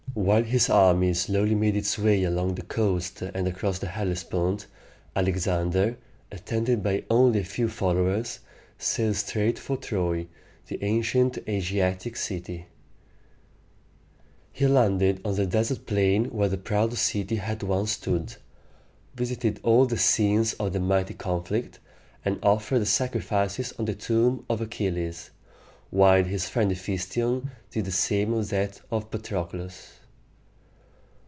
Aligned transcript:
While 0.13 0.43
his 0.43 0.69
army 0.69 1.13
slowly 1.13 1.55
made 1.55 1.77
its 1.77 1.97
way 1.97 2.23
along 2.25 2.55
the 2.55 2.61
coast 2.63 3.21
and 3.21 3.47
across 3.47 3.79
the 3.79 3.87
Hellespont, 3.87 4.67
Alexander, 5.15 5.95
attended 6.33 6.83
by 6.83 7.05
only 7.09 7.39
a 7.39 7.43
few 7.45 7.69
followers, 7.69 8.39
sailed 8.77 9.15
straight 9.15 9.57
for 9.57 9.77
Troy, 9.77 10.27
the 10.67 10.77
ancient 10.83 11.37
Asiatic 11.47 12.17
city. 12.17 12.65
He 14.51 14.67
landed 14.67 15.21
on 15.23 15.35
the 15.37 15.45
desert 15.45 15.85
plain 15.85 16.25
where 16.25 16.49
the 16.49 16.57
proud 16.57 16.93
city 16.95 17.37
had 17.37 17.63
once 17.63 17.93
stood, 17.93 18.35
visited 19.15 19.61
all 19.63 19.85
the 19.85 19.97
scenes 19.97 20.51
of 20.55 20.73
the 20.73 20.81
mighty 20.81 21.13
conflict, 21.13 21.79
and 22.25 22.37
offered 22.43 22.85
sacrifices 22.85 23.73
on 23.79 23.85
the 23.85 23.95
tomb 23.95 24.43
of 24.49 24.59
Achilles, 24.59 25.29
while 25.89 26.25
his 26.25 26.49
friend 26.49 26.69
He 26.69 26.77
phæs´ti 26.77 27.25
on 27.25 27.51
did 27.71 27.85
the 27.85 27.91
same 27.91 28.33
on 28.33 28.43
that 28.47 28.81
of 28.91 29.09
Patroclus. 29.09 29.93